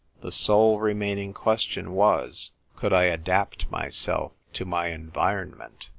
The 0.21 0.31
sole 0.31 0.79
remaining 0.79 1.31
question 1.31 1.91
was. 1.93 2.53
Could 2.75 2.91
I 2.91 3.03
adapt 3.03 3.69
myself 3.69 4.31
to 4.53 4.65
my 4.65 4.89
en 4.89 5.11
vironment 5.11 5.89